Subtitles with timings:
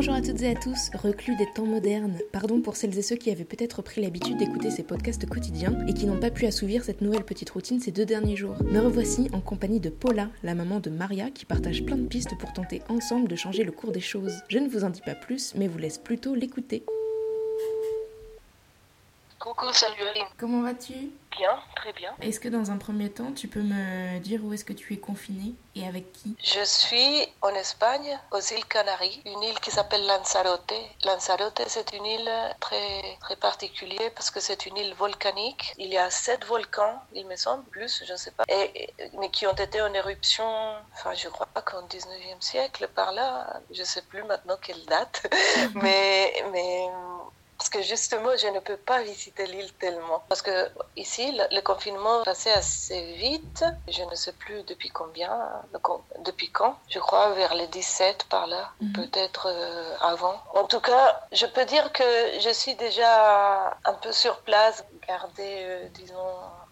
[0.00, 2.16] Bonjour à toutes et à tous, reclus des temps modernes.
[2.32, 5.92] Pardon pour celles et ceux qui avaient peut-être pris l'habitude d'écouter ces podcasts quotidiens et
[5.92, 8.56] qui n'ont pas pu assouvir cette nouvelle petite routine ces deux derniers jours.
[8.62, 12.38] Me revoici en compagnie de Paula, la maman de Maria, qui partage plein de pistes
[12.38, 14.40] pour tenter ensemble de changer le cours des choses.
[14.48, 16.82] Je ne vous en dis pas plus, mais vous laisse plutôt l'écouter.
[19.60, 20.26] Coucou, salut Aline.
[20.38, 21.10] Comment vas-tu?
[21.36, 22.14] Bien, très bien.
[22.22, 24.96] Est-ce que dans un premier temps, tu peux me dire où est-ce que tu es
[24.96, 26.34] confinée et avec qui?
[26.42, 30.72] Je suis en Espagne, aux îles Canaries, une île qui s'appelle Lanzarote.
[31.04, 35.74] Lanzarote, c'est une île très, très particulière parce que c'est une île volcanique.
[35.78, 39.30] Il y a sept volcans, il me semble, plus, je ne sais pas, et, mais
[39.30, 40.44] qui ont été en éruption,
[40.94, 44.84] enfin, je crois pas qu'en 19e siècle, par là, je ne sais plus maintenant quelle
[44.86, 45.26] date,
[45.74, 46.86] mais, mais
[47.60, 50.22] parce que justement, je ne peux pas visiter l'île tellement.
[50.30, 53.62] Parce que ici, le, confinement passait assez vite.
[53.86, 55.38] Je ne sais plus depuis combien,
[56.24, 56.78] depuis quand.
[56.88, 58.92] Je crois vers les 17 par là, mhm.
[58.94, 60.42] peut-être euh, avant.
[60.54, 62.02] En tout cas, je peux dire que
[62.40, 66.16] je suis déjà un peu sur place, garder, euh, disons,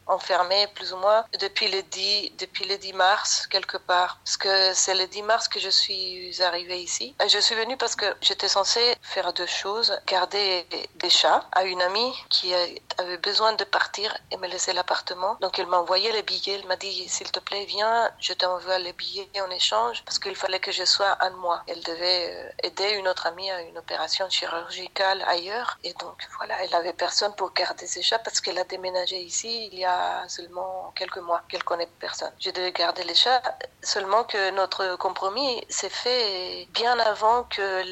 [0.09, 4.19] enfermée plus ou moins depuis le 10, depuis le 10 mars quelque part.
[4.25, 7.15] Parce que c'est le 10 mars que je suis arrivée ici.
[7.29, 9.99] Je suis venue parce que j'étais censée faire deux choses.
[10.07, 15.37] Garder des chats à une amie qui avait besoin de partir et me laisser l'appartement.
[15.41, 16.59] Donc elle m'a envoyé les billets.
[16.61, 20.37] Elle m'a dit, s'il te plaît, viens, je t'envoie les billets en échange parce qu'il
[20.37, 21.63] fallait que je sois un mois.
[21.67, 25.79] Elle devait euh, aider une autre amie à une opération chirurgicale ailleurs.
[25.85, 29.69] Et donc voilà, elle avait personne pour garder ses chats parce qu'elle a déménagé ici
[29.73, 29.98] il y a
[30.29, 32.33] seulement quelques mois qu'elle connaît personne.
[32.39, 33.43] J'ai dû garder les chats,
[33.83, 37.83] seulement que notre compromis s'est fait bien avant que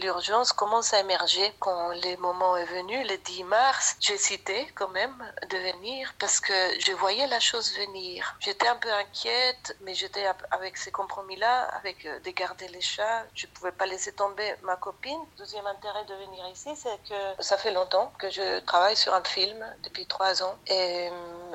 [0.00, 1.52] l'urgence commence à émerger.
[1.58, 5.14] Quand le moment est venu, le 10 mars, j'ai cité quand même
[5.50, 8.36] de venir parce que je voyais la chose venir.
[8.40, 13.24] J'étais un peu inquiète, mais j'étais avec ces compromis-là, avec euh, de garder les chats.
[13.34, 15.18] Je ne pouvais pas laisser tomber ma copine.
[15.38, 19.24] Deuxième intérêt de venir ici, c'est que ça fait longtemps que je travaille sur un
[19.24, 21.10] film, depuis trois ans, et euh,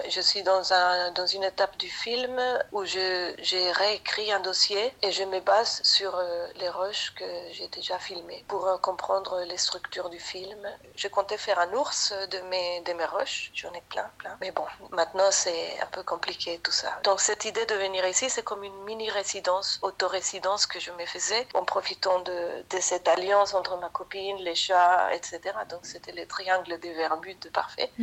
[0.09, 2.41] je suis dans, un, dans une étape du film
[2.72, 7.67] où j'ai réécrit un dossier et je me base sur euh, les rushs que j'ai
[7.67, 10.67] déjà filmés pour euh, comprendre les structures du film.
[10.95, 14.38] Je comptais faire un ours de mes, de mes rushs, j'en ai plein, plein.
[14.41, 17.00] Mais bon, maintenant c'est un peu compliqué tout ça.
[17.03, 21.47] Donc cette idée de venir ici, c'est comme une mini-résidence, auto-résidence que je me faisais
[21.53, 25.39] en profitant de, de cette alliance entre ma copine, les chats, etc.
[25.69, 27.91] Donc c'était les triangles des Bermudes parfait.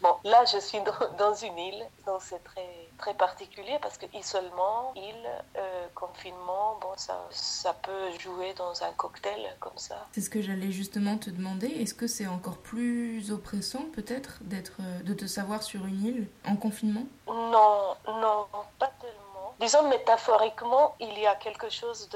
[0.00, 0.78] Bon, là, je suis
[1.18, 6.92] dans, une île, donc c'est très, très particulier parce que isolement, île, euh, confinement, bon,
[6.96, 10.06] ça, ça peut jouer dans un cocktail comme ça.
[10.12, 11.66] C'est ce que j'allais justement te demander.
[11.66, 16.28] Est-ce que c'est encore plus oppressant peut-être d'être, euh, de te savoir sur une île
[16.46, 17.04] en confinement?
[17.26, 18.46] Non, non,
[18.78, 19.28] pas tellement
[19.60, 22.08] disons métaphoriquement, il y a quelque chose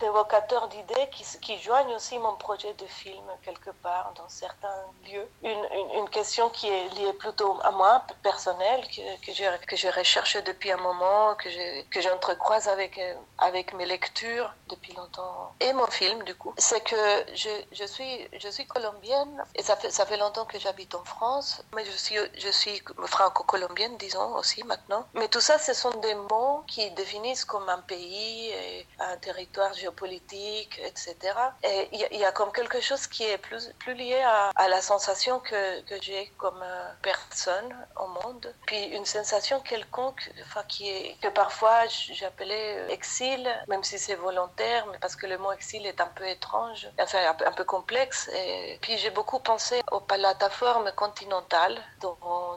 [0.00, 4.74] d'évocateur d'idées qui, qui joignent aussi mon projet de film quelque part dans certains
[5.06, 5.28] lieux.
[5.42, 5.66] Une,
[5.96, 10.70] une, question qui est liée plutôt à moi, personnelle, que, que, que je recherche depuis
[10.70, 13.00] un moment, que j'entrecroise avec,
[13.38, 16.54] avec mes lectures depuis longtemps et mon film du coup.
[16.58, 16.96] C'est que
[17.34, 21.04] je, je, suis, je suis colombienne et ça fait, ça fait longtemps que j'habite en
[21.04, 25.06] France, mais je suis, je suis franco-colombienne, disons aussi maintenant.
[25.14, 28.52] Mais tout ça, ce sont des mots qui définissent comme un pays,
[28.98, 31.14] un territoire géopolitique, etc.
[31.62, 35.40] Et il y, a comme quelque chose qui est plus, plus lié à, la sensation
[35.40, 37.70] que, que j'ai comme euh, personne
[38.02, 43.84] au monde, puis une sensation quelconque, enfin, qui est, que parfois j'appelais euh, exil, même
[43.84, 47.52] si c'est volontaire, mais parce que le mot exil est un peu étrange, enfin un
[47.52, 48.28] peu, complexe.
[48.34, 52.16] Et puis j'ai beaucoup pensé aux plateformes continentales dans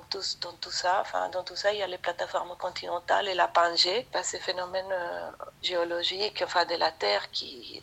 [0.09, 0.99] tout, dans tout ça.
[1.01, 4.91] Enfin, dans tout ça, il y a les plateformes continentales et la Pangée ces phénomènes
[4.91, 7.16] euh, géologiques enfin, de la Terre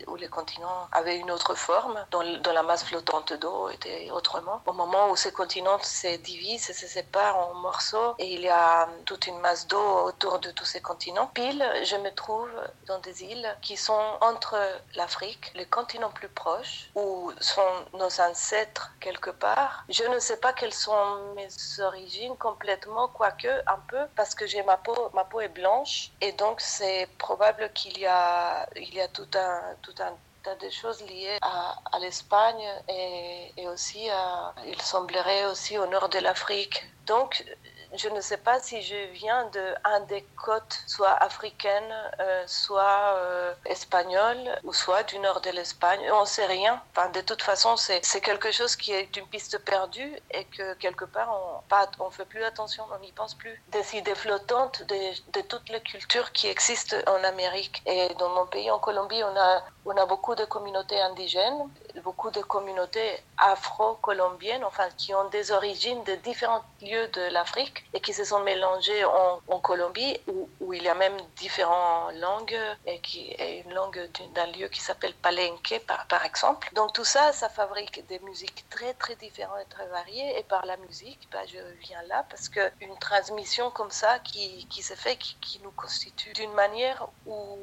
[0.07, 4.61] où les continents avaient une autre forme, dont, la masse flottante d'eau était autrement.
[4.65, 8.49] Au moment où ces continents se divisent et se séparent en morceaux, et il y
[8.49, 12.49] a toute une masse d'eau autour de tous ces continents, pile, je me trouve
[12.87, 14.57] dans des îles qui sont entre
[14.95, 17.61] l'Afrique, le continent plus proche, où sont
[17.93, 19.83] nos ancêtres quelque part.
[19.89, 21.49] Je ne sais pas quelles sont mes
[21.79, 26.31] origines complètement, quoique un peu, parce que j'ai ma peau, ma peau est blanche et
[26.31, 29.24] donc, c'est probable qu'il y a, il y a tout
[29.81, 30.13] tout un
[30.43, 35.87] tas de choses liées à, à l'Espagne et, et, aussi, à, il semblerait aussi au
[35.87, 36.83] nord de l'Afrique.
[37.05, 37.43] Donc,
[37.97, 43.15] je ne sais pas si je viens de un des côtes, soit africaine, euh, soit
[43.15, 46.01] euh, espagnole, ou soit du nord de l'Espagne.
[46.11, 46.81] On ne sait rien.
[46.95, 51.05] Enfin, de toute façon, c'est quelque chose qui est une piste perdue et que quelque
[51.05, 51.29] part,
[51.99, 53.61] on ne fait plus attention, on n'y pense plus.
[53.69, 54.95] Des idées flottantes de,
[55.31, 57.81] de toutes les cultures qui existent en Amérique.
[57.85, 61.69] Et dans mon pays, en Colombie, on a, on a beaucoup de communautés indigènes,
[62.03, 68.01] beaucoup de communautés afro-colombiennes, enfin, qui ont des origines de différents lieux de l'Afrique et
[68.01, 73.31] qui se sont mélangées en, Colombie, où, il y a même différentes langues, et qui
[73.31, 76.69] est une langue d'un lieu qui s'appelle Palenque, par, par exemple.
[76.73, 80.37] Donc tout ça, ça fabrique des musiques très, très différentes et très variées.
[80.37, 84.83] Et par la musique, bah, je viens là parce qu'une transmission comme ça qui, qui
[84.83, 87.57] se fait, qui nous constitue d'une manière où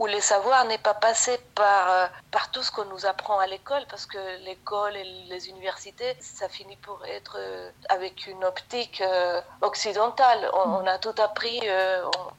[0.00, 3.46] où le savoir n'est pas passé par, euh, par tout ce qu'on nous apprend à
[3.46, 9.02] l'école, parce que l'école et les universités, ça finit pour être euh, avec une optique
[9.02, 10.50] euh, occidentale.
[10.54, 11.60] On, a tout appris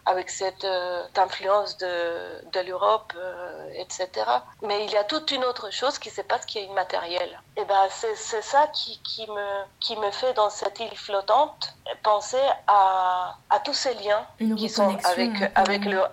[0.07, 0.65] avec cette
[1.15, 3.13] influence de, de l'Europe,
[3.75, 4.09] etc.
[4.63, 7.39] Mais il y a toute une autre chose qui se passe qui est immatérielle.
[7.61, 12.41] Et ben c'est ça qui, qui, me, qui me fait dans cette île flottante penser
[12.65, 14.25] à, à tous ces liens
[14.57, 15.31] qui sont avec,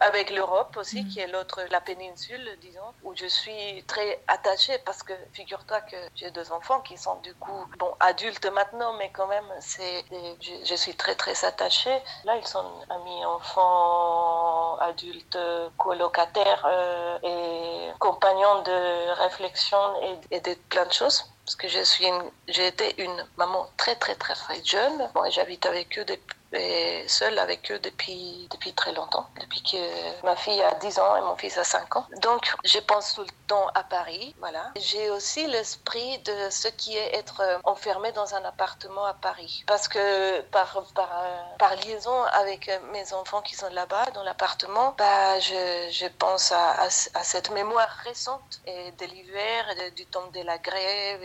[0.00, 1.08] avec l'Europe aussi, mm.
[1.08, 1.30] qui est
[1.70, 6.80] la péninsule, disons, où je suis très attachée parce que figure-toi que j'ai deux enfants
[6.80, 10.04] qui sont du coup, bon, adultes maintenant, mais quand même, c'est,
[10.40, 11.96] je, suis très très attachée.
[12.24, 15.38] Là, ils sont amis, enfants, adultes,
[15.78, 21.82] colocataires euh, et compagnons de réflexion et, et de plein de choses parce que je
[21.82, 22.04] suis
[22.46, 25.10] j'ai été une maman très très très très jeune.
[25.14, 30.24] Bon, j'habite avec eux depuis et seule avec eux depuis, depuis très longtemps, depuis que
[30.24, 32.06] ma fille a 10 ans et mon fils a 5 ans.
[32.22, 34.70] Donc, je pense tout le temps à Paris, voilà.
[34.76, 39.64] J'ai aussi l'esprit de ce qui est être enfermé dans un appartement à Paris.
[39.66, 41.24] Parce que par, par,
[41.58, 46.82] par liaison avec mes enfants qui sont là-bas, dans l'appartement, bah, je, je pense à,
[46.82, 46.90] à,
[47.22, 51.22] cette mémoire récente et de l'hiver, du temps de la grève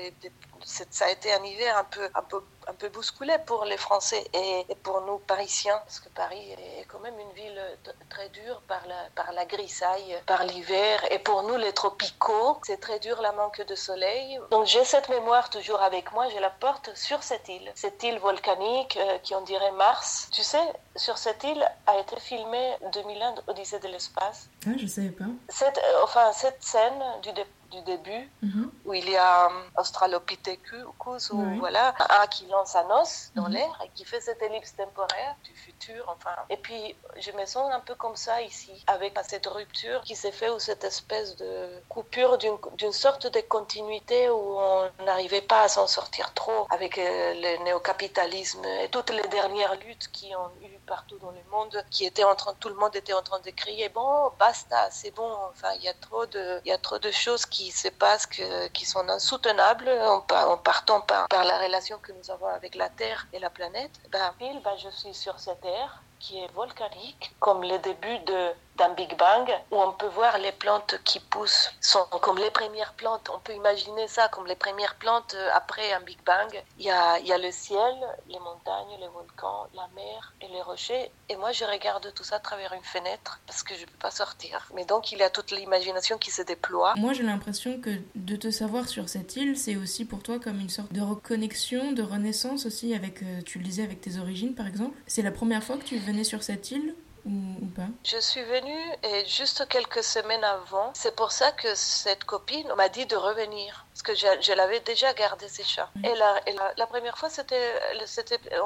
[0.65, 4.23] ça a été un hiver un peu, un peu, un peu bousculé pour les Français
[4.33, 7.61] et, pour nous Parisiens, parce que Paris est quand même une ville
[8.09, 12.79] très dure par la, par la grisaille, par l'hiver, et pour nous les tropicaux, c'est
[12.79, 14.39] très dur la manque de soleil.
[14.51, 18.19] Donc j'ai cette mémoire toujours avec moi, je la porte sur cette île, cette île
[18.19, 20.29] volcanique euh, qui on dirait Mars.
[20.31, 20.63] Tu sais,
[20.95, 24.49] sur cette île a été filmée 2001 Odyssée de l'espace.
[24.67, 25.25] Ah, je savais pas.
[25.49, 28.71] Cette, euh, enfin, cette scène du départ du début, mhm.
[28.85, 30.83] où il y a um, Australopithecus,
[31.31, 33.53] ou voilà, un qui lance un os dans mhm.
[33.53, 36.35] l'air et qui fait cette ellipse temporaire du futur, enfin.
[36.49, 40.31] Et puis, je me sens un peu comme ça ici, avec cette rupture qui s'est
[40.31, 45.67] faite, ou cette espèce de coupure d'une sorte de continuité où on n'arrivait pas à
[45.67, 50.79] s'en sortir trop avec euh, le néocapitalisme et toutes les dernières luttes qui ont eu
[50.85, 53.49] partout dans le monde, qui étaient en train, tout le monde était en train de
[53.51, 56.99] crier, bon, basta, c'est bon, enfin, il y a trop de, il y a trop
[56.99, 61.57] de choses qui se passent que, qui sont insoutenables en, en partant par, par, la
[61.59, 63.91] relation que nous avons avec la Terre et la planète.
[64.11, 68.93] Ben, ben je suis sur cette terre qui est volcanique, comme le début de d'un
[68.93, 73.29] Big Bang où on peut voir les plantes qui poussent sont comme les premières plantes.
[73.33, 76.63] On peut imaginer ça comme les premières plantes euh, après un Big Bang.
[76.79, 77.95] Il y a, il y a le ciel,
[78.27, 81.11] les montagnes, les volcans, la mer et les rochers.
[81.29, 83.97] Et moi, je regarde tout ça à travers une fenêtre parce que je ne peux
[83.99, 84.67] pas sortir.
[84.75, 86.93] Mais donc, il y a toute l'imagination qui se déploie.
[86.97, 90.59] Moi, j'ai l'impression que de te savoir sur cette île, c'est aussi pour toi comme
[90.59, 94.55] une sorte de reconnexion, de renaissance aussi avec, euh, tu le disais, avec tes origines
[94.55, 94.97] par exemple.
[95.07, 99.67] C'est la première fois que tu venais sur cette île Je suis venue et juste
[99.69, 100.91] quelques semaines avant.
[100.93, 103.85] C'est pour ça que cette copine m'a dit de revenir.
[103.93, 105.89] Parce que je, je l'avais déjà gardé ces chats.
[106.03, 107.73] Et, la, et la, première fois, c'était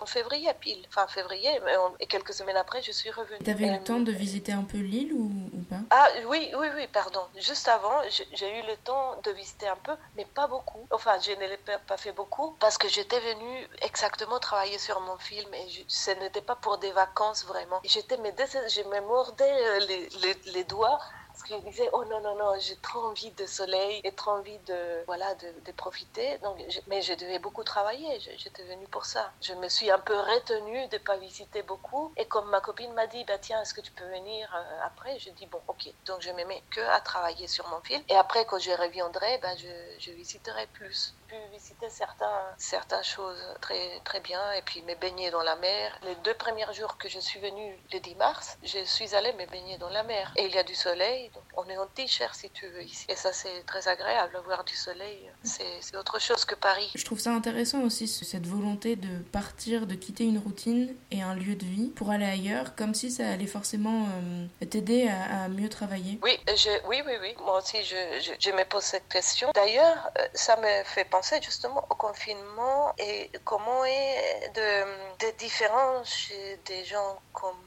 [0.02, 0.86] en février pile.
[0.88, 1.50] Enfin, février.
[2.00, 3.40] et quelques semaines après, je suis revenue.
[3.44, 5.82] Tu avais eu le temps de visiter un peu l'île ou, ou, pas?
[5.90, 7.22] Ah oui, oui, oui, pardon.
[7.36, 10.88] Juste avant, j'ai eu le temps de visiter un peu, mais pas beaucoup.
[10.92, 15.18] Enfin, je ne l'ai pas fait beaucoup parce que j'étais venue exactement travailler sur mon
[15.18, 17.82] film et ce n'était pas pour des vacances vraiment.
[17.84, 21.00] J'étais, mais je me mordais euh, les, les, les doigts
[21.38, 24.58] parce qu'il disait oh non non non j'ai trop envie de soleil et trop envie
[24.60, 26.40] de voilà de, profiter.
[26.40, 29.32] Donc mais je devais beaucoup travailler j'étais venue pour ça.
[29.42, 32.12] Je me suis un peu retenue de pas visiter beaucoup.
[32.18, 35.20] Et comme ma copine m'a dit bah tiens est-ce que tu peux venir euh, après?
[35.20, 35.88] Je dis bon ok.
[36.08, 39.38] Donc je me mets que à travailler sur mon film et après quand je reviendrai
[39.38, 39.68] bah je,
[40.00, 45.30] je visiterai plus pu visiter certains, certaines choses très, très bien et puis me baigner
[45.32, 46.00] dans la mer.
[46.04, 49.46] Les deux premiers jours que je suis venue le 10 mars, je suis allée me
[49.46, 52.50] baigner dans la mer et il y a du soleil, on est en t-shirt si
[52.52, 53.06] tu veux ici.
[53.10, 55.30] Et ça, c'est très agréable, voir du soleil.
[55.44, 56.90] C'est autre chose que Paris.
[56.96, 61.34] Je trouve ça intéressant aussi, cette volonté de partir, de quitter une routine et un
[61.34, 65.70] lieu de vie pour aller ailleurs, comme si ça allait forcément euh, t'aider à, mieux
[65.70, 66.20] travailler.
[66.22, 67.36] Oui, je, oui, oui, oui.
[67.44, 69.52] Moi aussi, je, je, me pose cette question.
[69.56, 76.04] D'ailleurs, euh, ça me fait penser justement au confinement et comment est de, de différents
[76.04, 77.67] chez des gens comme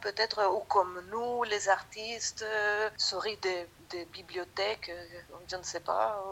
[0.00, 6.22] peut-être, ou comme nous, les artistes, euh, souris des bibliothèques, euh, je ne sais pas,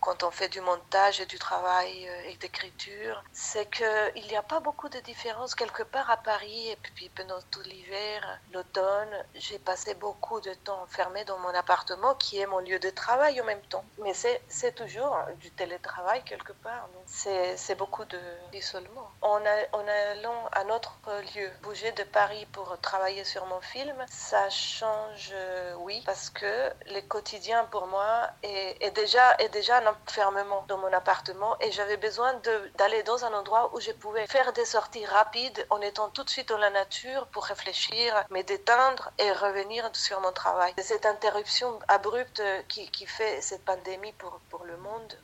[0.00, 4.42] quand on fait du montage et du travail euh, et d'écriture, c'est qu'il n'y a
[4.42, 6.68] pas beaucoup de différences quelque part à Paris.
[6.70, 12.14] Et puis pendant tout l'hiver, l'automne, j'ai passé beaucoup de temps enfermé dans mon appartement
[12.14, 13.84] qui est mon lieu de travail en même temps.
[14.02, 16.88] Mais c'est toujours du télétravail quelque part.
[17.06, 18.04] C'est beaucoup
[18.52, 19.10] d'isolement.
[19.22, 19.40] En,
[19.72, 20.96] en allant à notre
[21.34, 26.70] lieu, bouger de Paris pour travailler sur mon film, ça change, euh, oui, parce que
[26.86, 31.96] les quotidien pour moi est, déjà, est déjà un enfermement dans mon appartement et j'avais
[31.96, 32.34] besoin
[32.76, 36.30] d'aller dans un endroit où je pouvais faire des sorties rapides en étant tout de
[36.30, 40.72] suite dans la nature pour réfléchir, me détendre et revenir sur mon travail.
[40.78, 45.16] Cette interruption abrupte qui, fait cette pandémie pour le monde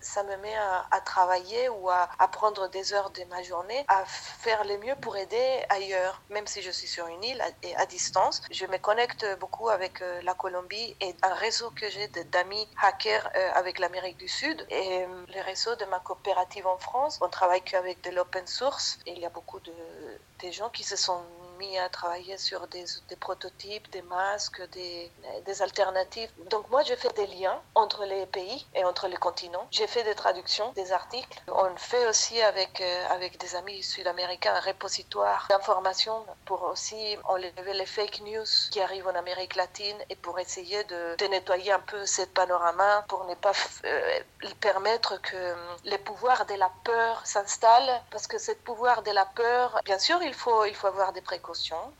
[0.00, 0.54] ça me met
[0.90, 5.16] à, travailler ou à, prendre des heures de ma journée à faire le mieux pour
[5.16, 8.42] aider ailleurs, même si je suis sur une île et à, distance.
[8.50, 13.28] Je me connecte beaucoup avec euh, la Colombie et un réseau que j'ai d'amis hackers
[13.34, 17.18] euh, avec l'Amérique du Sud et euh, les réseaux de ma coopérative en France.
[17.20, 19.72] On travaille qu'avec de l'open source et il y a beaucoup de,
[20.42, 21.22] de gens qui se sont
[21.58, 22.84] mis à travailler sur des,
[23.20, 25.10] prototypes, des masques, des,
[25.60, 26.30] alternatives.
[26.50, 29.66] Donc moi, je fais des liens entre les pays et entre les continents.
[29.72, 31.42] J'ai fait des traductions, des articles.
[31.48, 37.74] On fait aussi avec, euh, avec des amis sud-américains un repositoire d'informations pour aussi enlever
[37.74, 42.06] les fake news qui arrivent en Amérique latine et pour essayer de, nettoyer un peu
[42.06, 43.52] ce panorama pour ne pas
[43.84, 44.20] euh,
[44.60, 49.80] permettre que les pouvoirs de la peur s'installent parce que ce pouvoir de la peur,
[49.84, 51.47] bien sûr, il faut, il faut avoir des précautions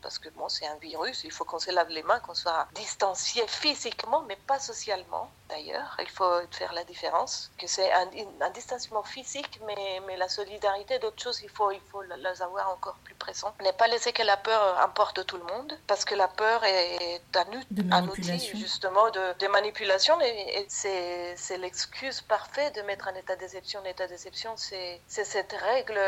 [0.02, 2.68] parce que bon, c'est un virus, il faut qu'on se lave les mains, qu'on soit
[2.74, 5.96] distancié physiquement, mais pas socialement d'ailleurs.
[6.00, 8.08] Il faut faire la différence, que c'est un,
[8.40, 12.70] un, distanciement physique, mais, mais la solidarité d'autres choses, il faut, il faut les avoir
[12.70, 13.54] encore plus présents.
[13.64, 17.20] Ne pas laisser que la peur emporte tout le monde, parce que la peur est
[17.34, 23.36] un, un outil justement de, de manipulation, et, c'est l'excuse parfaite de mettre un état
[23.36, 23.80] d'exception.
[23.82, 26.00] L'état d'exception, c'est cette règle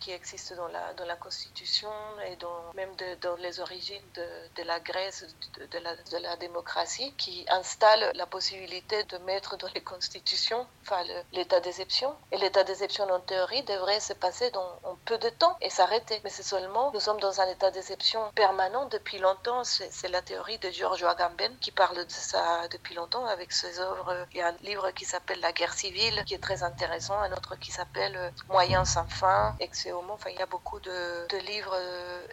[0.00, 1.90] qui existe dans la, dans la Constitution
[2.26, 5.26] et dans, même de, dans les origines de, de la Grèce,
[5.58, 11.02] de, la, de la démocratie, qui installe la possibilité de mettre dans les constitutions enfin,
[11.32, 12.14] l'état d'exception.
[12.30, 16.20] Et l'état d'exception, en théorie, devrait se passer dans peu de temps et s'arrêter.
[16.24, 19.64] Mais c'est seulement, nous sommes dans un état d'exception permanent depuis longtemps.
[19.64, 24.26] C'est la théorie de Giorgio Agamben qui parle de ça depuis longtemps avec ses œuvres.
[24.32, 27.32] Il y a un livre qui s'appelle La guerre civile qui est très intéressant, un
[27.32, 30.14] autre qui s'appelle Moyens sans fin, Exeomo.
[30.14, 31.76] Enfin, il y a beaucoup de, livres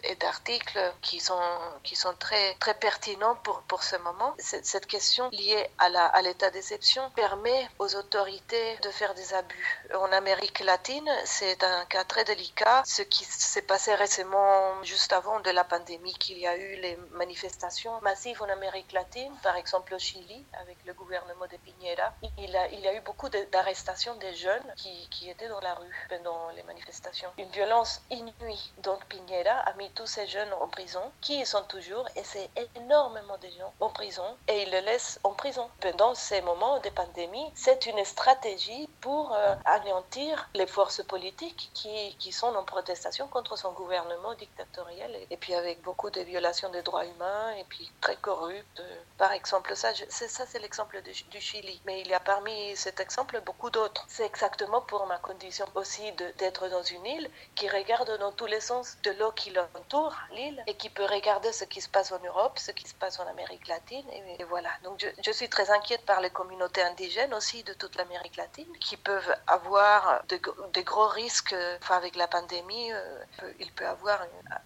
[0.04, 1.40] et d'articles qui sont,
[1.82, 4.34] qui sont très, très pertinents pour, pour ce moment.
[4.38, 9.84] Cette question liée à l'état à déception permet aux autorités de faire des abus.
[9.94, 12.82] En Amérique latine, c'est un cas très délicat.
[12.86, 16.96] Ce qui s'est passé récemment, juste avant de la pandémie, qu'il y a eu les
[17.12, 22.56] manifestations massives en Amérique latine, par exemple au Chili, avec le gouvernement de Piñera, il,
[22.56, 26.06] a, il y a eu beaucoup d'arrestations des jeunes qui, qui étaient dans la rue
[26.08, 27.30] pendant les manifestations.
[27.38, 28.72] Une violence inouïe.
[28.78, 33.38] Donc Piñera a mis tous ces jeunes en prison, qui sont toujours, et c'est énormément
[33.38, 37.50] de gens en prison, et il les laisse en prison pendant ces moments de pandémie,
[37.56, 43.56] c'est une stratégie pour euh, anéantir les forces politiques qui, qui, sont en protestation contre
[43.58, 48.14] son gouvernement dictatorial et, puis avec beaucoup de violations des droits humains et puis très
[48.14, 48.80] corrupte.
[49.18, 51.82] Par exemple, ça, c'est, ça c'est l'exemple du Chili.
[51.84, 54.04] Mais il y a parmi cet exemple beaucoup d'autres.
[54.06, 58.60] C'est exactement pour ma condition aussi d'être dans une île qui regarde dans tous les
[58.60, 62.20] sens de l'eau qui l'entoure, l'île, et qui peut regarder ce qui se passe en
[62.20, 64.08] Europe, ce qui se passe en Amérique latine.
[64.38, 64.70] Et, voilà.
[64.84, 68.70] Donc je, je suis très inquiète par les communautés indigènes aussi de toute l'Amérique latine
[68.78, 71.54] qui peuvent avoir de, gros risques.
[71.82, 74.20] Enfin, avec la pandémie, euh, il peut avoir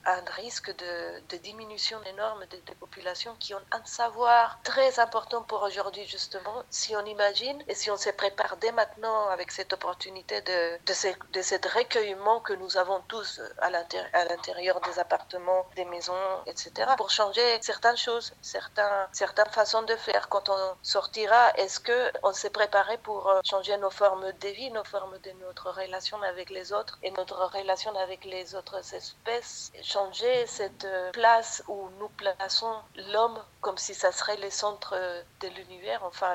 [0.05, 6.07] un, risque de, diminution énorme des, populations qui ont un savoir très important pour aujourd'hui,
[6.07, 10.79] justement, si on imagine et si on se prépare dès maintenant avec cette opportunité de,
[10.87, 16.15] de, ce, de cet recueillement que nous avons tous à l'intérieur des appartements, des maisons,
[16.47, 20.29] etc., pour changer certaines choses, certains, certaines façons de faire.
[20.29, 24.71] Quand on sortira est-ce que on s'est préparé pour euh, changer nos formes de vie,
[24.71, 29.73] nos formes de notre relation avec les autres et notre relation avec les autres espèces,
[29.83, 32.75] changer cette euh, place où nous plaçons
[33.13, 34.95] l'homme comme si ça serait le centre
[35.41, 36.05] de l'univers.
[36.05, 36.35] Enfin,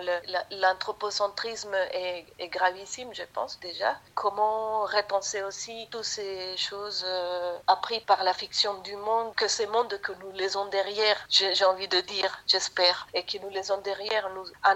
[0.50, 3.96] l'anthropocentrisme est, gravissime, je pense déjà.
[4.16, 9.68] Comment repenser aussi toutes ces choses euh, apprises par la fiction du monde, que ces
[9.68, 13.70] mondes que nous les ont derrière, j'ai envie de dire, j'espère, et qui nous les
[13.70, 14.74] ont derrière nous a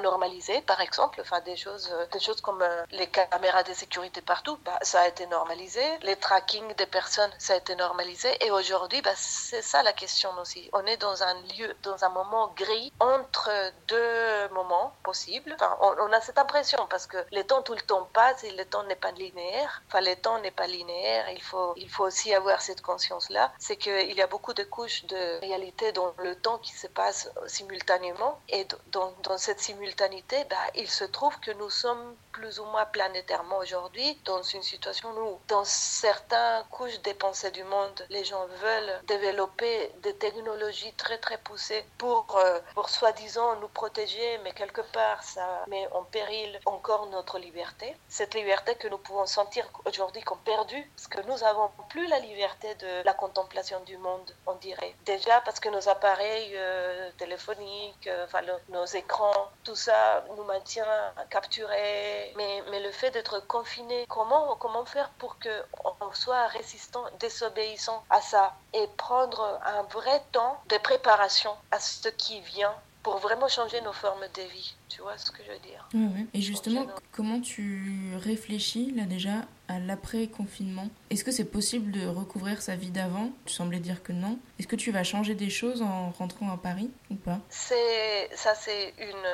[0.66, 4.58] par exemple, enfin des choses, euh, des choses comme euh, les caméras de sécurité partout,
[4.64, 9.02] bah, ça a été normalisé, les tracking des personnes, ça a été normalisé, et aujourd'hui,
[9.02, 10.70] bah, c'est ça la question aussi.
[10.74, 13.50] On est dans un lieu, dans un moment gris entre
[13.88, 15.54] deux moments possibles.
[15.56, 18.66] Enfin, on, a cette impression parce que le temps tout le temps passe et le
[18.66, 19.82] temps n'est pas linéaire.
[19.88, 21.30] Enfin, le temps n'est pas linéaire.
[21.32, 23.52] Il faut, il faut aussi avoir cette conscience-là.
[23.60, 27.30] C'est qu'il y a beaucoup de couches de réalité dans le temps qui se passe
[27.48, 28.40] simultanément.
[28.50, 30.03] Et dans, dans cette simultanéité,
[30.50, 35.10] bah, il se trouve que nous sommes plus ou moins planétairement aujourd'hui dans une situation
[35.16, 41.20] où, dans certaines couches des pensées du monde, les gens veulent développer des technologies très
[41.20, 46.60] très poussées pour, euh, pour soi-disant nous protéger, mais quelque part ça met en péril
[46.66, 47.96] encore notre liberté.
[48.10, 52.20] Cette liberté que nous pouvons sentir aujourd'hui comme perdue, parce que nous n'avons plus la
[52.20, 54.96] liberté de la contemplation du monde, on dirait.
[55.06, 58.26] Déjà parce que nos appareils euh, téléphoniques, euh,
[58.70, 59.93] nos écrans, tout ça
[60.38, 60.86] nous maintient
[61.30, 62.34] capturés.
[62.38, 68.22] Mais, mais le fait d'être confiné, comment, comment faire pour qu'on soit résistant, désobéissant à
[68.22, 72.74] ça et prendre un vrai temps de préparation à ce qui vient
[73.04, 74.76] pour vraiment changer nos formes de vie?
[74.88, 75.90] Tu vois ce que je veux dire?
[76.34, 79.32] Et justement, comment tu réfléchis là déjà
[79.68, 80.88] à l'après-confinement?
[81.10, 83.30] Est-ce que c'est possible de recouvrir sa vie d'avant?
[83.46, 84.38] Tu semblais dire que non.
[84.60, 87.40] Est-ce que tu vas changer des choses en rentrant à Paris ou pas?
[87.50, 89.28] C'est Ça, c'est une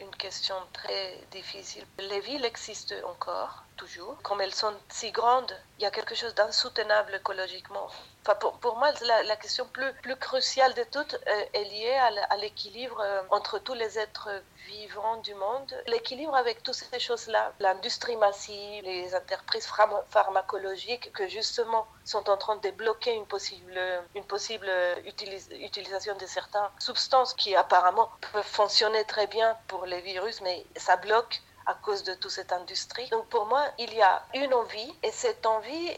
[0.00, 1.84] une question très difficile.
[1.98, 4.16] Les villes existent encore, toujours.
[4.22, 7.88] Comme elles sont si grandes, il y a quelque chose d'insoutenable écologiquement.
[8.34, 8.92] Pour, moi,
[9.24, 11.94] la, question plus, cruciale de toutes euh, est liée
[12.30, 14.28] à l'équilibre euh, entre tous les êtres
[14.66, 15.74] vivants du monde.
[15.86, 19.68] L'équilibre avec toutes ces choses-là, l'industrie massive, les entreprises
[20.10, 23.80] pharmacologiques que justement sont en train de bloquer une possible,
[24.14, 24.70] une possible
[25.06, 30.96] utilisation de certaines substances qui apparemment peuvent fonctionner très bien pour les virus, mais ça
[30.96, 33.08] bloque à cause de toute cette industrie.
[33.10, 35.90] Donc pour moi, il y a une envie et cette envie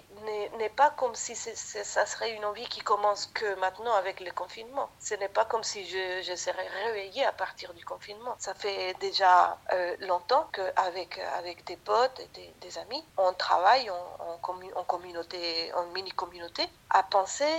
[0.59, 4.91] n'est pas comme si ça serait une envie qui commence que maintenant avec le confinement.
[4.99, 8.35] Ce n'est pas comme si je, je, serais réveillée à partir du confinement.
[8.39, 14.39] Ça fait déjà euh, longtemps qu'avec avec des potes et des, amis, on travaille en,
[14.77, 17.53] en, communauté, en mini-communauté, à penser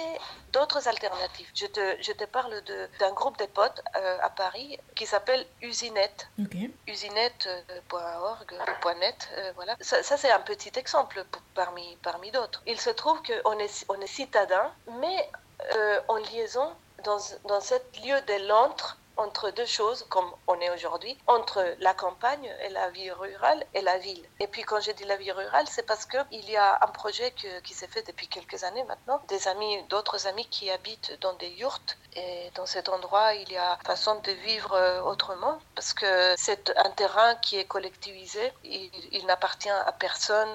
[0.54, 1.50] d'autres alternatives.
[1.54, 2.62] Je te, je te parle
[3.00, 6.28] d'un groupe de potes euh, à Paris qui s'appelle Usinette.
[6.88, 7.48] Usinette.
[7.48, 9.76] Euh, .org, .net, euh, voilà.
[9.82, 12.62] Ça, c'est un petit exemple parmi, parmi d'autres.
[12.66, 15.30] Il se trouve qu'on est, on est citadin, mais
[15.76, 20.70] euh, en liaison dans, dans ce lieu de l'antre entre deux choses, comme on est
[20.72, 24.24] aujourd'hui, entre la campagne et la vie rurale et la ville.
[24.40, 27.34] Et puis quand je dis la vie rurale, c'est parce qu'il y a un projet
[27.64, 31.50] qui s'est fait depuis quelques années maintenant, des amis, d'autres amis qui habitent dans des
[31.50, 31.98] yurts.
[32.16, 36.74] Et dans cet endroit, il y a façon de vivre euh, autrement, parce que c'est
[36.78, 40.50] un terrain qui est collectivisé, il, n'appartient à personne,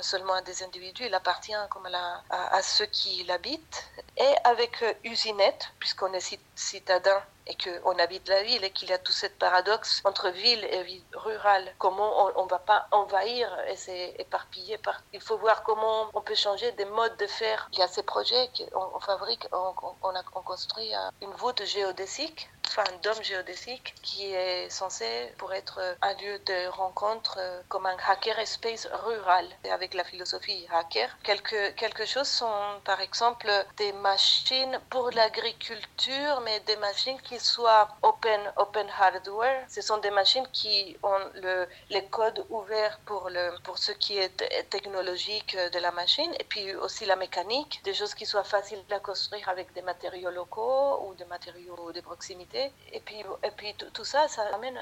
[0.00, 3.84] seulement à des individus, il appartient comme à, à, ceux qui l'habitent.
[4.16, 6.20] Et avec euh, Usinette, puisqu'on est
[6.56, 10.64] citadin et qu'on habite la ville et qu'il y a tout ce paradoxe entre ville
[10.64, 11.74] et ville rurale.
[11.78, 14.78] Comment on ne va pas envahir et s'éparpiller.
[14.78, 15.00] Par...
[15.12, 17.68] Il faut voir comment on peut changer des modes de faire.
[17.72, 20.92] Il y a ces projets qu'on fabrique, on, a, on construit
[21.22, 26.68] une voûte géodésique enfin un dôme géodésique qui est censé pour être un lieu de
[26.68, 31.08] rencontre euh, comme un hacker space rural avec la philosophie hacker.
[31.22, 37.88] Quelque, quelque chose sont par exemple des machines pour l'agriculture mais des machines qui soient
[38.02, 39.64] open, open hardware.
[39.68, 44.16] Ce sont des machines qui ont le, les codes ouverts pour, le, pour ce qui
[44.16, 44.36] est
[44.70, 49.00] technologique de la machine et puis aussi la mécanique, des choses qui soient faciles à
[49.00, 54.04] construire avec des matériaux locaux ou des matériaux de proximité et puis, et puis tout,
[54.04, 54.78] ça, ça amène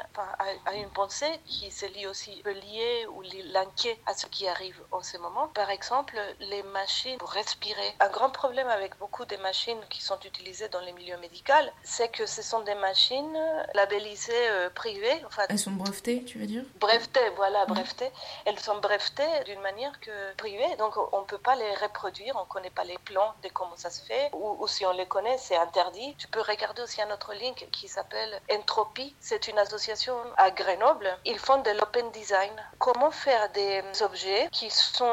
[0.66, 5.02] à, une pensée qui se lie aussi liée ou linkée à ce qui arrive en
[5.02, 5.48] ce moment.
[5.48, 7.94] Par exemple, les machines pour respirer.
[8.00, 12.10] Un grand problème avec beaucoup des machines qui sont utilisées dans les milieux médicaux, c'est
[12.10, 13.38] que ce sont des machines
[13.74, 15.22] labellisées euh, privées.
[15.26, 16.64] Enfin, Elles sont brevetées, tu veux dire?
[16.80, 18.10] Brevetées, voilà, brevetées.
[18.44, 22.40] Elles sont brevetées d'une manière que privée, donc on ne peut pas les reproduire, on
[22.40, 25.06] ne connaît pas les plans de comment ça se fait, ou, ou si on les
[25.06, 26.14] connaît, c'est interdit.
[26.18, 29.14] Tu peux regarder aussi à notre link qui, qui s'appelle Entropie.
[29.20, 31.08] C'est une association à Grenoble.
[31.26, 32.52] Ils font de l'open design.
[32.78, 35.04] Comment faire des objets qui sont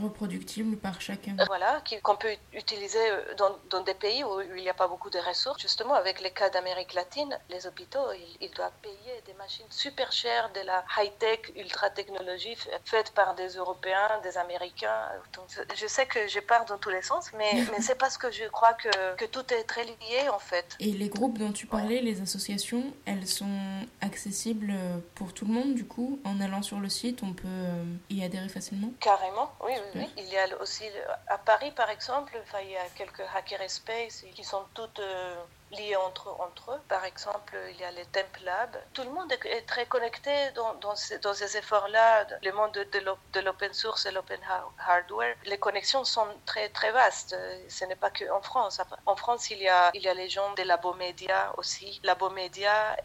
[0.00, 1.34] reproductibles par chacun.
[1.46, 3.04] Voilà, qu'on peut utiliser
[3.36, 5.60] dans, dans, des pays où il n'y a pas beaucoup de ressources.
[5.74, 10.12] Justement, avec les cas d'Amérique latine, les hôpitaux, ils, ils doivent payer des machines super
[10.12, 15.08] chères, de la high-tech, ultra-technologie faite par des Européens, des Américains.
[15.32, 18.30] Donc, je sais que je pars dans tous les sens, mais, mais c'est parce que
[18.30, 20.76] je crois que, que, tout est très lié en fait.
[20.78, 23.58] Et les groupes dont tu parlais, les associations, elles sont
[24.00, 24.74] accessibles
[25.16, 28.22] pour tout le monde du coup En allant sur le site, on peut euh, y
[28.22, 28.92] adhérer facilement?
[29.00, 30.84] Carrément, oui, oui, oui, Il y a aussi
[31.26, 35.34] à Paris par exemple, il y a quelques hackerspace qui sont toutes euh,
[35.74, 36.30] liés entre,
[36.72, 36.80] eux.
[36.88, 38.76] Par exemple, il y a les Temp Labs.
[38.92, 43.72] Tout le monde est très connecté dans, ces, dans ces efforts-là, le monde de, l'open
[43.72, 44.40] source et l'open
[44.78, 45.34] hardware.
[45.44, 47.36] Les connexions sont très, très vastes.
[47.68, 48.80] Ce n'est pas qu'en France.
[49.06, 52.00] En France, il y a, il y a les gens des Labomédia aussi.
[52.02, 52.96] Labomédia,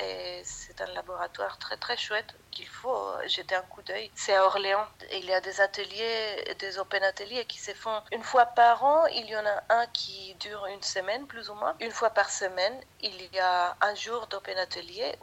[0.43, 4.11] c'est un laboratoire très, très chouette qu'il faut jeter un coup d'œil.
[4.15, 4.87] C'est à Orléans.
[5.11, 9.05] Il y a des ateliers, des open ateliers qui se font une fois par an.
[9.07, 11.75] Il y en a un qui dure une semaine, plus ou moins.
[11.79, 15.15] Une fois par semaine, il y a un jour d'open atelier.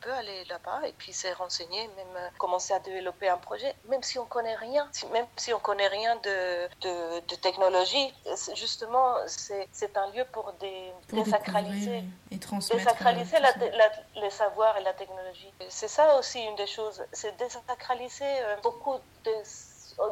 [0.00, 4.02] Peut aller là-bas et puis se renseigner, même euh, commencer à développer un projet, même
[4.02, 8.14] si on connaît rien, même si on connaît rien de, de, de technologie.
[8.54, 13.90] Justement, c'est un lieu pour, des, pour désacraliser, et transmettre désacraliser la, la,
[14.22, 15.52] les savoirs et la technologie.
[15.68, 18.96] C'est ça aussi une des choses, c'est désacraliser euh, beaucoup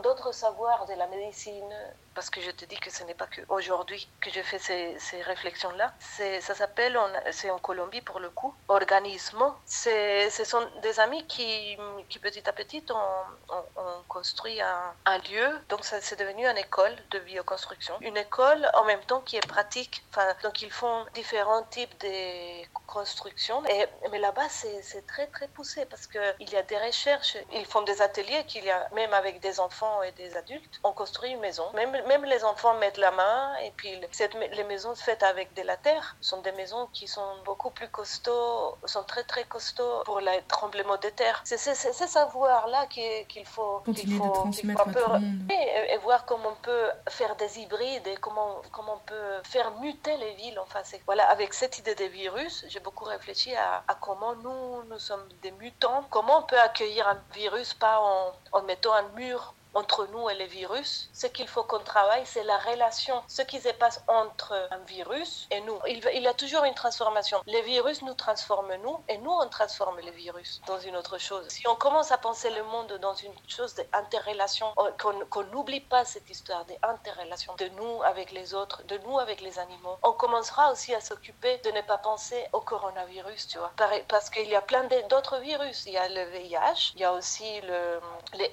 [0.03, 1.74] d'autres savoirs de la médecine,
[2.14, 5.23] parce que je te dis que ce n'est pas qu'aujourd'hui que je fais ces, ces
[5.23, 5.94] réflexions-là.
[6.40, 6.99] Ça s'appelle,
[7.31, 9.44] c'est en Colombie pour le coup, organisme.
[9.66, 11.77] Ce sont des amis qui,
[12.09, 15.61] qui petit à petit ont, ont, construit un, un, lieu.
[15.68, 17.94] Donc c'est devenu une école de bioconstruction.
[18.01, 20.03] Une école en même temps qui est pratique.
[20.11, 23.64] Enfin, donc ils font différents types de constructions.
[23.66, 27.37] Et, mais là-bas c'est très très poussé parce qu'il y a des recherches.
[27.53, 30.81] Ils font des ateliers qu'il y a même avec des enfants et des adultes.
[30.83, 31.71] On construit une maison.
[31.75, 35.62] Même même les enfants mettent la main et puis cette, les maisons faites avec de
[35.62, 40.21] la terre sont des maisons qui sont beaucoup plus costauds, sont très très costauds pour
[40.21, 41.40] les tremblements de terre.
[41.44, 45.53] C'est ce savoir-là qu'il faut, Continuer faut, de transmettre faut à tout le monde.
[45.53, 49.71] Et, et, voir comment on peut faire des hybrides et comment, comment on peut faire
[49.81, 50.59] muter les villes.
[50.59, 54.99] Enfin, voilà, avec cette idée des virus, j'ai beaucoup réfléchi à, à, comment nous, nous
[54.99, 59.55] sommes des mutants, comment on peut accueillir un virus pas en, en mettant un mur
[59.79, 61.09] entre nous et les virus.
[61.12, 65.47] Ce qu'il faut qu'on travaille, c'est la relation, ce qui se passe entre un virus
[65.51, 65.79] et nous.
[65.87, 67.41] Il, y a toujours une transformation.
[67.47, 71.47] Les virus nous transforment nous et nous, on transforme les virus dans une autre chose.
[71.49, 74.67] Si on commence à penser le monde dans une chose d'interrelation,
[74.99, 79.59] qu'on n'oublie pas cette histoire d'interrelation de nous avec les autres, de nous avec les
[79.59, 83.73] animaux, on commencera aussi à s'occuper de ne pas penser au coronavirus, tu vois.
[84.09, 85.85] Parce qu'il y a plein d'autres virus.
[85.87, 88.01] Il y a le VIH, il y a aussi le,
[88.35, 88.49] le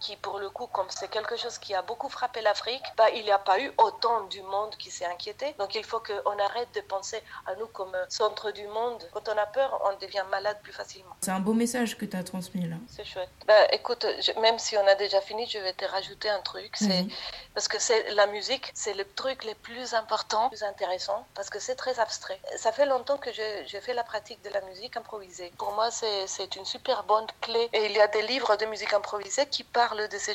[0.00, 3.24] qui, pour le coup, comme c'est quelque chose qui a beaucoup frappé l'Afrique, bah, il
[3.24, 5.54] n'y a pas eu autant du monde qui s'est inquiété.
[5.58, 9.00] Donc il faut qu'on arrête de penser à nous comme centre du monde.
[9.12, 11.14] Quand on a peur, on devient malade plus facilement.
[11.20, 12.76] C'est un beau message que tu as transmis là.
[12.88, 13.28] C'est chouette.
[13.46, 16.70] Bah, écoute, je, même si on a déjà fini, je vais te rajouter un truc.
[16.76, 17.10] C'est mmh.
[17.56, 21.50] Parce que c'est la musique, c'est le truc le plus important, le plus intéressant, parce
[21.50, 22.38] que c'est très abstrait.
[22.56, 25.50] Ça fait longtemps que j'ai fait la pratique de la musique improvisée.
[25.56, 27.68] Pour moi, c'est une super bonne clé.
[27.72, 30.34] Et il y a des livres de musique improvisée qui parlent de ces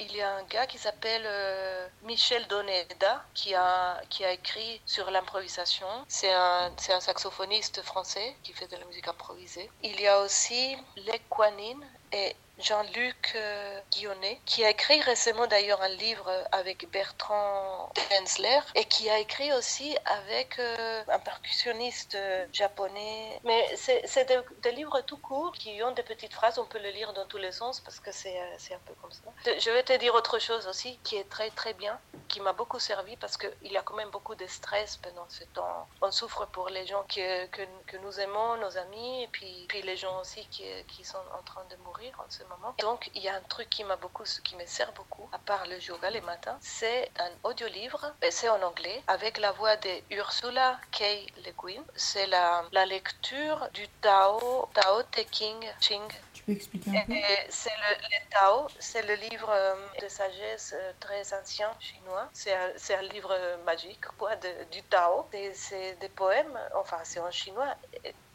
[0.00, 4.80] Il y a un gars qui s'appelle euh, Michel Doneda qui a, qui a écrit
[4.86, 5.86] sur l'improvisation.
[6.08, 9.70] C'est un, un saxophoniste français qui fait de la musique improvisée.
[9.82, 15.88] Il y a aussi Lequanine et Jean-Luc euh, Guillonnet, qui a écrit récemment d'ailleurs un
[15.88, 22.16] livre avec Bertrand Hensler et qui a écrit aussi avec euh, un percussionniste
[22.52, 23.40] japonais.
[23.44, 26.90] Mais c'est des, des, livres tout courts qui ont des petites phrases, on peut le
[26.90, 29.22] lire dans tous les sens parce que c'est un peu comme ça.
[29.44, 31.98] Je vais te dire autre chose aussi qui est très très bien,
[32.34, 35.44] qui m'a beaucoup servi parce qu'il y a quand même beaucoup de stress pendant ce
[35.44, 35.86] temps.
[36.02, 40.20] On souffre pour les gens que, que, nous aimons, nos amis, et puis, les gens
[40.20, 42.74] aussi qui, qui sont en train de mourir en ce moment.
[42.80, 45.64] Donc, il y a un truc qui m'a beaucoup, qui me sert beaucoup, à part
[45.68, 50.80] le yoga les matins, c'est un audiolivre, c'est en anglais, avec la voix de Ursula
[50.90, 51.02] K.
[51.46, 51.84] Le Guin.
[51.94, 56.10] C'est la, la lecture du Tao, Tao Te King Ching
[56.44, 57.14] peux expliquer un peu?
[57.48, 62.28] C'est le, le, Tao, c'est le livre euh, de sagesse euh, très ancien chinois.
[62.32, 65.26] C'est un, un, livre magique quoi, de, du Tao.
[65.52, 67.74] C'est des poèmes, enfin c'est en chinois,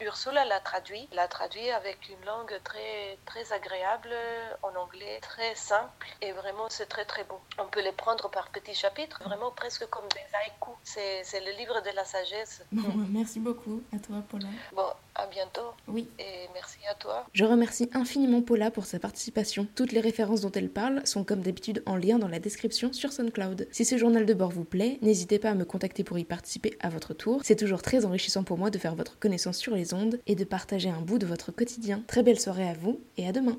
[0.00, 4.10] Ursula l'a traduit, l'a traduit avec une langue très, très agréable,
[4.62, 7.38] en anglais, très simple, et vraiment c'est très très beau.
[7.58, 10.74] On peut les prendre par petits chapitres, vraiment presque comme des haïkus.
[10.84, 12.64] C'est le livre de la sagesse.
[13.10, 14.48] merci beaucoup à toi, Paula.
[14.72, 15.72] Bon, à bientôt.
[15.86, 16.08] Oui.
[16.18, 17.26] Et merci à toi.
[17.34, 19.66] Je remercie infiniment Paula pour sa participation.
[19.74, 23.12] Toutes les références dont elle parle sont comme d'habitude en lien dans la description sur
[23.12, 23.68] SoundCloud.
[23.70, 26.76] Si ce journal de bord vous plaît, n'hésitez pas à me contacter pour y participer
[26.80, 27.40] à votre tour.
[27.44, 30.44] C'est toujours très enrichissant pour moi de faire votre connaissance sur les ondes et de
[30.44, 32.02] partager un bout de votre quotidien.
[32.06, 33.58] Très belle soirée à vous et à demain.